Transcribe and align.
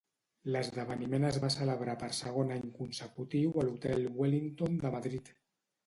L'esdeveniment 0.53 1.27
es 1.29 1.37
va 1.43 1.51
celebrar 1.57 1.95
per 2.05 2.11
segon 2.21 2.55
any 2.57 2.65
consecutiu 2.81 3.55
a 3.65 3.69
l'Hotel 3.71 4.13
Wellington 4.21 4.85
de 4.85 4.99
Madrid. 4.99 5.37